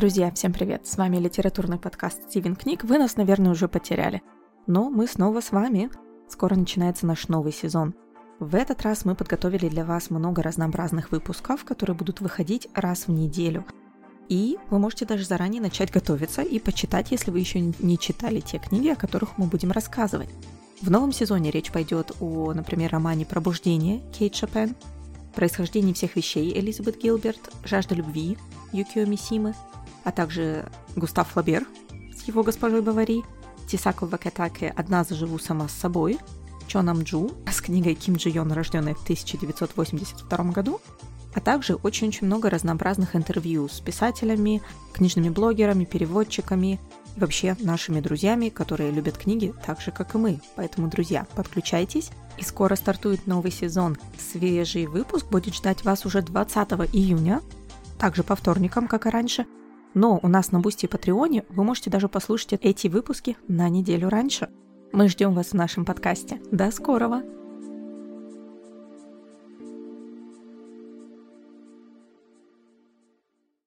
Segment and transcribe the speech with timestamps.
[0.00, 0.86] Друзья, всем привет!
[0.86, 2.84] С вами литературный подкаст «Стивен книг».
[2.84, 4.22] Вы нас, наверное, уже потеряли.
[4.66, 5.90] Но мы снова с вами.
[6.26, 7.92] Скоро начинается наш новый сезон.
[8.38, 13.10] В этот раз мы подготовили для вас много разнообразных выпусков, которые будут выходить раз в
[13.10, 13.66] неделю.
[14.30, 18.58] И вы можете даже заранее начать готовиться и почитать, если вы еще не читали те
[18.58, 20.30] книги, о которых мы будем рассказывать.
[20.80, 24.76] В новом сезоне речь пойдет о, например, романе «Пробуждение» Кейт Шопен,
[25.34, 28.38] «Происхождение всех вещей» Элизабет Гилберт, «Жажда любви»
[28.72, 29.54] Юкио Мисимы,
[30.04, 31.66] а также Густав Флабер
[32.16, 33.22] с его госпожой Бавари,
[33.66, 36.18] Тисако Вакатаке «Одна заживу сама с собой»,
[36.66, 40.80] Чо Намджу с книгой Ким Джи Йон, рожденной в 1982 году,
[41.34, 46.78] а также очень-очень много разнообразных интервью с писателями, книжными блогерами, переводчиками
[47.16, 50.40] и вообще нашими друзьями, которые любят книги так же, как и мы.
[50.54, 52.10] Поэтому, друзья, подключайтесь.
[52.38, 53.96] И скоро стартует новый сезон.
[54.18, 57.42] Свежий выпуск будет ждать вас уже 20 июня,
[57.98, 59.44] также по вторникам, как и раньше–
[59.94, 64.08] но у нас на Бусти и Патреоне вы можете даже послушать эти выпуски на неделю
[64.08, 64.48] раньше.
[64.92, 66.40] Мы ждем вас в нашем подкасте.
[66.50, 67.22] До скорого!